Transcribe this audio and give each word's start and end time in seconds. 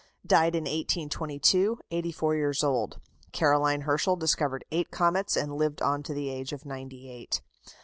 Died 0.25 0.55
in 0.55 0.63
1822, 0.63 1.77
eighty 1.91 2.11
four 2.11 2.33
years 2.33 2.63
old. 2.63 2.99
Caroline 3.31 3.81
Herschel 3.81 4.15
discovered 4.15 4.65
eight 4.71 4.89
comets, 4.89 5.37
and 5.37 5.53
lived 5.53 5.79
on 5.79 6.01
to 6.01 6.15
the 6.15 6.27
age 6.29 6.53
of 6.53 6.65
ninety 6.65 7.07
eight. 7.07 7.43